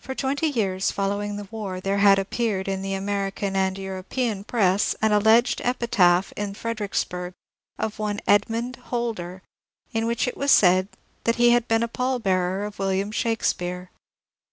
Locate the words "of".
7.78-8.00, 12.64-12.80